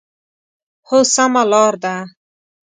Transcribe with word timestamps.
هو، 0.87 0.97
سمه 1.13 1.43
لار 1.51 1.73
ده 1.83 1.95